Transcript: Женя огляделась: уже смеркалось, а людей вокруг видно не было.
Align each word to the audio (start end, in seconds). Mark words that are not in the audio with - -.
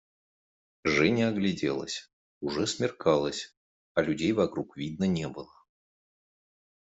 Женя 0.83 1.29
огляделась: 1.29 2.09
уже 2.39 2.65
смеркалось, 2.65 3.55
а 3.93 4.01
людей 4.01 4.31
вокруг 4.31 4.75
видно 4.75 5.03
не 5.03 5.27
было. 5.27 5.53